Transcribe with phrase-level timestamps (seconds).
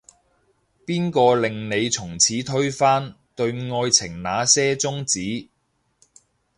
[0.83, 5.47] 邊個令你從此推翻，對愛情那些宗旨